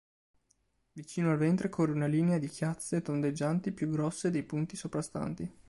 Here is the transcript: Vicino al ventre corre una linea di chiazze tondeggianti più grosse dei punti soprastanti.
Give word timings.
Vicino 0.93 1.29
al 1.29 1.37
ventre 1.37 1.69
corre 1.69 1.91
una 1.91 2.07
linea 2.07 2.39
di 2.39 2.47
chiazze 2.47 3.03
tondeggianti 3.03 3.71
più 3.71 3.87
grosse 3.91 4.31
dei 4.31 4.41
punti 4.41 4.75
soprastanti. 4.75 5.59